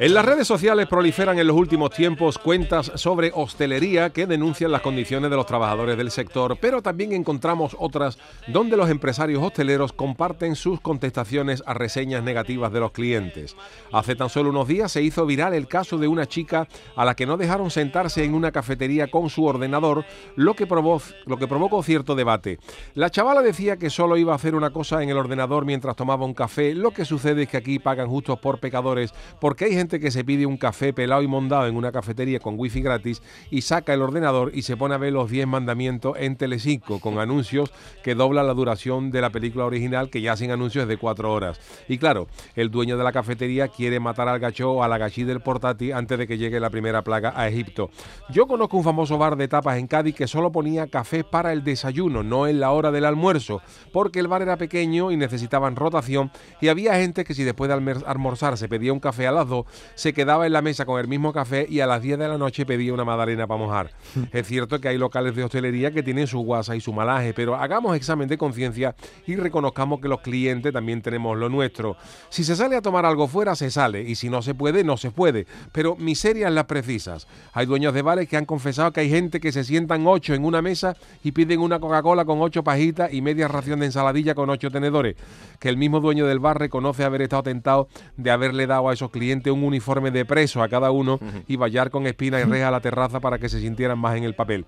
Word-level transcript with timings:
En 0.00 0.14
las 0.14 0.24
redes 0.24 0.46
sociales 0.46 0.86
proliferan 0.86 1.40
en 1.40 1.46
los 1.48 1.56
últimos 1.56 1.90
tiempos 1.90 2.38
cuentas 2.38 2.92
sobre 2.94 3.32
hostelería 3.34 4.10
que 4.10 4.28
denuncian 4.28 4.70
las 4.70 4.80
condiciones 4.80 5.28
de 5.28 5.36
los 5.36 5.46
trabajadores 5.46 5.96
del 5.96 6.12
sector, 6.12 6.56
pero 6.60 6.82
también 6.82 7.12
encontramos 7.12 7.76
otras 7.80 8.16
donde 8.46 8.76
los 8.76 8.90
empresarios 8.90 9.42
hosteleros 9.42 9.92
comparten 9.92 10.54
sus 10.54 10.80
contestaciones 10.80 11.64
a 11.66 11.74
reseñas 11.74 12.22
negativas 12.22 12.72
de 12.72 12.78
los 12.78 12.92
clientes. 12.92 13.56
Hace 13.92 14.14
tan 14.14 14.28
solo 14.28 14.50
unos 14.50 14.68
días 14.68 14.92
se 14.92 15.02
hizo 15.02 15.26
viral 15.26 15.52
el 15.52 15.66
caso 15.66 15.98
de 15.98 16.06
una 16.06 16.26
chica 16.26 16.68
a 16.94 17.04
la 17.04 17.16
que 17.16 17.26
no 17.26 17.36
dejaron 17.36 17.72
sentarse 17.72 18.22
en 18.22 18.34
una 18.34 18.52
cafetería 18.52 19.08
con 19.08 19.30
su 19.30 19.46
ordenador, 19.46 20.04
lo 20.36 20.54
que, 20.54 20.68
provocó 20.68 21.82
cierto 21.82 22.14
debate. 22.14 22.60
La 22.94 23.10
chavala 23.10 23.42
decía 23.42 23.78
que 23.78 23.90
solo 23.90 24.16
iba 24.16 24.32
a 24.32 24.36
hacer 24.36 24.54
una 24.54 24.70
cosa 24.70 25.02
en 25.02 25.08
el 25.08 25.18
ordenador 25.18 25.64
mientras 25.64 25.96
tomaba 25.96 26.24
un 26.24 26.34
café, 26.34 26.72
lo 26.72 26.92
que 26.92 27.04
sucede 27.04 27.42
es 27.42 27.48
que 27.48 27.56
aquí 27.56 27.80
pagan 27.80 28.06
justos 28.06 28.38
por 28.38 28.60
pecadores 28.60 29.07
porque 29.40 29.66
hay 29.66 29.72
gente 29.74 30.00
que 30.00 30.10
se 30.10 30.24
pide 30.24 30.46
un 30.46 30.56
café 30.56 30.92
pelado 30.92 31.22
y 31.22 31.26
mondado 31.26 31.66
en 31.66 31.76
una 31.76 31.92
cafetería 31.92 32.38
con 32.38 32.54
wifi 32.58 32.80
gratis 32.80 33.22
y 33.50 33.62
saca 33.62 33.92
el 33.94 34.02
ordenador 34.02 34.52
y 34.54 34.62
se 34.62 34.76
pone 34.76 34.94
a 34.94 34.98
ver 34.98 35.12
los 35.12 35.30
10 35.30 35.46
mandamientos 35.46 36.16
en 36.18 36.36
Telecinco 36.36 37.00
con 37.00 37.18
anuncios 37.18 37.72
que 38.02 38.14
doblan 38.14 38.46
la 38.46 38.54
duración 38.54 39.10
de 39.10 39.20
la 39.20 39.30
película 39.30 39.64
original 39.64 40.10
que 40.10 40.20
ya 40.20 40.36
sin 40.36 40.50
anuncios 40.50 40.86
de 40.86 40.96
4 40.96 41.32
horas. 41.32 41.60
Y 41.88 41.98
claro, 41.98 42.28
el 42.54 42.70
dueño 42.70 42.96
de 42.96 43.04
la 43.04 43.12
cafetería 43.12 43.68
quiere 43.68 44.00
matar 44.00 44.28
al 44.28 44.38
gacho 44.38 44.70
o 44.72 44.82
a 44.82 44.88
la 44.88 44.98
del 45.08 45.40
portátil 45.40 45.92
antes 45.92 46.18
de 46.18 46.26
que 46.26 46.38
llegue 46.38 46.60
la 46.60 46.70
primera 46.70 47.02
plaga 47.02 47.32
a 47.34 47.48
Egipto. 47.48 47.90
Yo 48.30 48.46
conozco 48.46 48.76
un 48.76 48.84
famoso 48.84 49.18
bar 49.18 49.36
de 49.36 49.48
tapas 49.48 49.78
en 49.78 49.86
Cádiz 49.86 50.14
que 50.14 50.26
solo 50.26 50.52
ponía 50.52 50.86
café 50.86 51.24
para 51.24 51.52
el 51.52 51.64
desayuno, 51.64 52.22
no 52.22 52.46
en 52.46 52.60
la 52.60 52.70
hora 52.72 52.90
del 52.90 53.04
almuerzo, 53.04 53.62
porque 53.92 54.20
el 54.20 54.28
bar 54.28 54.42
era 54.42 54.56
pequeño 54.56 55.10
y 55.10 55.16
necesitaban 55.16 55.76
rotación 55.76 56.30
y 56.60 56.68
había 56.68 56.94
gente 56.94 57.24
que 57.24 57.34
si 57.34 57.44
después 57.44 57.68
de 57.68 58.02
almorzar 58.06 58.56
se 58.56 58.68
pedía 58.68 58.92
un 58.92 58.97
café 59.00 59.26
a 59.26 59.32
las 59.32 59.48
2, 59.48 59.66
se 59.94 60.12
quedaba 60.12 60.46
en 60.46 60.52
la 60.52 60.62
mesa 60.62 60.84
con 60.84 61.00
el 61.00 61.08
mismo 61.08 61.32
café 61.32 61.66
y 61.68 61.80
a 61.80 61.86
las 61.86 62.02
10 62.02 62.18
de 62.18 62.28
la 62.28 62.38
noche 62.38 62.66
pedía 62.66 62.94
una 62.94 63.04
madalena 63.04 63.46
para 63.46 63.58
mojar. 63.58 63.90
es 64.32 64.46
cierto 64.46 64.80
que 64.80 64.88
hay 64.88 64.98
locales 64.98 65.34
de 65.34 65.44
hostelería 65.44 65.90
que 65.90 66.02
tienen 66.02 66.26
su 66.26 66.40
guasa 66.40 66.76
y 66.76 66.80
su 66.80 66.92
malaje, 66.92 67.34
pero 67.34 67.56
hagamos 67.56 67.96
examen 67.96 68.28
de 68.28 68.38
conciencia 68.38 68.94
y 69.26 69.36
reconozcamos 69.36 70.00
que 70.00 70.08
los 70.08 70.20
clientes 70.20 70.72
también 70.72 71.02
tenemos 71.02 71.36
lo 71.36 71.48
nuestro. 71.48 71.96
Si 72.28 72.44
se 72.44 72.56
sale 72.56 72.76
a 72.76 72.82
tomar 72.82 73.04
algo 73.06 73.28
fuera, 73.28 73.54
se 73.54 73.70
sale, 73.70 74.02
y 74.02 74.14
si 74.14 74.28
no 74.28 74.42
se 74.42 74.54
puede, 74.54 74.84
no 74.84 74.96
se 74.96 75.10
puede. 75.10 75.46
Pero 75.72 75.96
miserias 75.96 76.52
las 76.52 76.64
precisas. 76.64 77.26
Hay 77.52 77.66
dueños 77.66 77.94
de 77.94 78.02
bares 78.02 78.28
que 78.28 78.36
han 78.36 78.44
confesado 78.44 78.92
que 78.92 79.00
hay 79.00 79.10
gente 79.10 79.40
que 79.40 79.52
se 79.52 79.64
sientan 79.64 80.06
ocho 80.06 80.34
en 80.34 80.44
una 80.44 80.62
mesa 80.62 80.96
y 81.22 81.32
piden 81.32 81.60
una 81.60 81.80
Coca-Cola 81.80 82.24
con 82.24 82.40
ocho 82.40 82.62
pajitas 82.62 83.12
y 83.12 83.22
media 83.22 83.48
ración 83.48 83.80
de 83.80 83.86
ensaladilla 83.86 84.34
con 84.34 84.50
ocho 84.50 84.70
tenedores. 84.70 85.16
Que 85.58 85.68
el 85.68 85.76
mismo 85.76 86.00
dueño 86.00 86.26
del 86.26 86.38
bar 86.38 86.58
reconoce 86.58 87.04
haber 87.04 87.22
estado 87.22 87.42
tentado 87.44 87.88
de 88.16 88.30
haberle 88.30 88.66
dado 88.66 88.87
a 88.90 88.94
esos 88.94 89.10
clientes 89.10 89.52
un 89.52 89.64
uniforme 89.64 90.10
de 90.10 90.24
preso 90.24 90.62
a 90.62 90.68
cada 90.68 90.90
uno 90.90 91.18
y 91.46 91.56
vallar 91.56 91.90
con 91.90 92.06
espina 92.06 92.40
y 92.40 92.44
reja 92.44 92.68
a 92.68 92.70
la 92.70 92.80
terraza 92.80 93.20
para 93.20 93.38
que 93.38 93.48
se 93.48 93.60
sintieran 93.60 93.98
más 93.98 94.16
en 94.16 94.24
el 94.24 94.34
papel. 94.34 94.64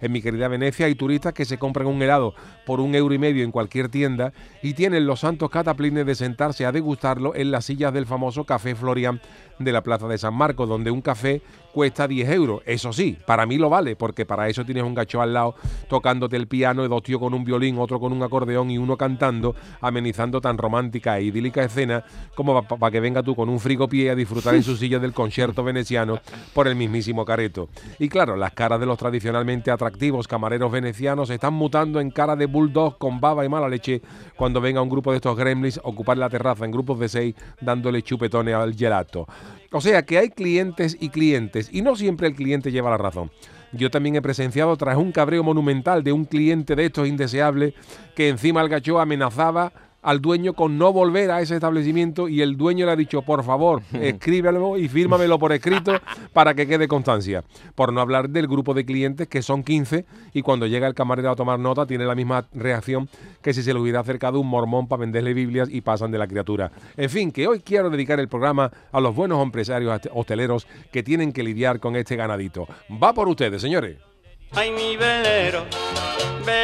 En 0.00 0.12
mi 0.12 0.20
querida 0.20 0.48
Venecia 0.48 0.86
hay 0.86 0.94
turistas 0.94 1.32
que 1.32 1.44
se 1.44 1.56
compran 1.58 1.86
un 1.86 2.02
helado 2.02 2.34
por 2.66 2.80
un 2.80 2.94
euro 2.94 3.14
y 3.14 3.18
medio 3.18 3.44
en 3.44 3.50
cualquier 3.50 3.88
tienda 3.88 4.32
y 4.62 4.74
tienen 4.74 5.06
los 5.06 5.20
santos 5.20 5.50
cataplines 5.50 6.04
de 6.04 6.14
sentarse 6.14 6.66
a 6.66 6.72
degustarlo 6.72 7.34
en 7.34 7.50
las 7.50 7.64
sillas 7.64 7.92
del 7.94 8.06
famoso 8.06 8.44
Café 8.44 8.74
Florian 8.74 9.20
de 9.58 9.72
la 9.72 9.82
Plaza 9.82 10.08
de 10.08 10.18
San 10.18 10.34
Marcos, 10.34 10.68
donde 10.68 10.90
un 10.90 11.00
café 11.00 11.42
cuesta 11.72 12.06
10 12.06 12.30
euros. 12.30 12.62
Eso 12.66 12.92
sí, 12.92 13.18
para 13.26 13.46
mí 13.46 13.58
lo 13.58 13.68
vale, 13.68 13.96
porque 13.96 14.24
para 14.24 14.48
eso 14.48 14.64
tienes 14.64 14.84
un 14.84 14.94
gacho 14.94 15.20
al 15.20 15.34
lado 15.34 15.56
tocándote 15.88 16.36
el 16.36 16.46
piano, 16.46 16.84
y 16.84 16.88
dos 16.88 17.02
tíos 17.02 17.20
con 17.20 17.34
un 17.34 17.44
violín, 17.44 17.78
otro 17.78 17.98
con 17.98 18.12
un 18.12 18.22
acordeón 18.22 18.70
y 18.70 18.78
uno 18.78 18.96
cantando, 18.96 19.56
amenizando 19.80 20.40
tan 20.40 20.56
romántica 20.56 21.18
e 21.18 21.24
idílica 21.24 21.64
escena 21.64 22.04
como 22.34 22.62
para 22.62 22.90
que 22.90 23.00
venga 23.00 23.22
tú 23.22 23.34
con 23.34 23.48
un 23.48 23.58
frigopié 23.58 24.10
a 24.10 24.14
disfrutar 24.14 24.54
en 24.54 24.62
su 24.62 24.76
silla 24.78 24.98
del 24.98 25.12
concierto 25.12 25.64
veneciano 25.64 26.20
por 26.52 26.68
el 26.68 26.76
mismísimo 26.76 27.24
careto. 27.24 27.68
Y 27.98 28.08
claro, 28.08 28.36
las 28.36 28.52
caras 28.52 28.78
de 28.78 28.86
los 28.86 28.98
tradicionalmente 28.98 29.70
atractivos 29.70 30.28
camareros 30.28 30.70
venecianos 30.70 31.28
están 31.30 31.54
mutando 31.54 32.00
en 32.00 32.10
cara 32.10 32.36
de 32.36 32.46
bulldog 32.46 32.98
con 32.98 33.20
baba 33.20 33.44
y 33.44 33.48
mala 33.48 33.68
leche 33.68 34.00
cuando 34.36 34.60
venga 34.60 34.80
un 34.80 34.88
grupo 34.88 35.10
de 35.10 35.16
estos 35.16 35.36
gremlins 35.36 35.78
a 35.78 35.88
ocupar 35.88 36.18
la 36.18 36.30
terraza 36.30 36.64
en 36.64 36.70
grupos 36.70 37.00
de 37.00 37.08
seis 37.08 37.34
dándole 37.60 38.02
chupetones 38.02 38.54
al 38.54 38.74
gelato. 38.74 39.26
O 39.70 39.80
sea 39.80 40.02
que 40.02 40.18
hay 40.18 40.30
clientes 40.30 40.96
y 41.00 41.08
clientes 41.08 41.68
y 41.72 41.82
no 41.82 41.96
siempre 41.96 42.28
el 42.28 42.34
cliente 42.34 42.72
lleva 42.72 42.90
la 42.90 42.98
razón. 42.98 43.30
Yo 43.72 43.90
también 43.90 44.14
he 44.14 44.22
presenciado 44.22 44.76
tras 44.76 44.96
un 44.96 45.10
cabreo 45.10 45.42
monumental 45.42 46.04
de 46.04 46.12
un 46.12 46.26
cliente 46.26 46.76
de 46.76 46.86
estos 46.86 47.08
indeseables 47.08 47.74
que 48.14 48.28
encima 48.28 48.60
el 48.60 48.68
gacho 48.68 49.00
amenazaba 49.00 49.72
al 50.04 50.20
dueño 50.20 50.52
con 50.52 50.78
no 50.78 50.92
volver 50.92 51.30
a 51.30 51.40
ese 51.40 51.54
establecimiento 51.54 52.28
y 52.28 52.42
el 52.42 52.56
dueño 52.56 52.86
le 52.86 52.92
ha 52.92 52.96
dicho, 52.96 53.22
por 53.22 53.42
favor, 53.42 53.82
escríbelo 53.92 54.78
y 54.78 54.88
fírmamelo 54.88 55.38
por 55.38 55.52
escrito 55.52 55.98
para 56.32 56.54
que 56.54 56.66
quede 56.66 56.86
constancia. 56.86 57.42
Por 57.74 57.92
no 57.92 58.00
hablar 58.00 58.28
del 58.28 58.46
grupo 58.46 58.74
de 58.74 58.84
clientes 58.84 59.26
que 59.26 59.42
son 59.42 59.64
15 59.64 60.04
y 60.34 60.42
cuando 60.42 60.66
llega 60.66 60.86
el 60.86 60.94
camarero 60.94 61.30
a 61.30 61.36
tomar 61.36 61.58
nota 61.58 61.86
tiene 61.86 62.04
la 62.04 62.14
misma 62.14 62.46
reacción 62.52 63.08
que 63.42 63.54
si 63.54 63.62
se 63.62 63.72
le 63.72 63.80
hubiera 63.80 64.00
acercado 64.00 64.38
un 64.38 64.48
mormón 64.48 64.86
para 64.86 65.00
venderle 65.00 65.34
Biblias 65.34 65.68
y 65.70 65.80
pasan 65.80 66.10
de 66.10 66.18
la 66.18 66.26
criatura. 66.26 66.70
En 66.96 67.08
fin, 67.08 67.32
que 67.32 67.46
hoy 67.46 67.60
quiero 67.60 67.90
dedicar 67.90 68.20
el 68.20 68.28
programa 68.28 68.70
a 68.92 69.00
los 69.00 69.14
buenos 69.14 69.42
empresarios 69.42 70.00
hosteleros 70.12 70.66
que 70.92 71.02
tienen 71.02 71.32
que 71.32 71.42
lidiar 71.42 71.80
con 71.80 71.96
este 71.96 72.16
ganadito. 72.16 72.68
Va 73.02 73.14
por 73.14 73.28
ustedes, 73.28 73.60
señores. 73.62 73.96
Ay, 74.52 74.70
mi 74.70 74.96
velero, 74.96 75.64
velero 76.44 76.63